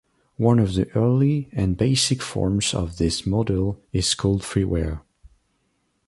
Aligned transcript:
One 0.37 0.57
of 0.57 0.73
the 0.73 0.89
early 0.93 1.47
and 1.51 1.77
basic 1.77 2.23
forms 2.23 2.73
of 2.73 2.97
this 2.97 3.27
model 3.27 3.79
is 3.93 4.15
called 4.15 4.41
freeware. 4.41 5.01